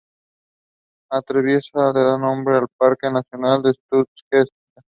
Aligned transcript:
Atraviesa 1.11 1.91
y 1.91 1.93
da 1.93 2.17
nombre 2.17 2.55
al 2.57 2.67
Parque 2.75 3.11
nacional 3.11 3.61
Sutjeska. 3.87 4.51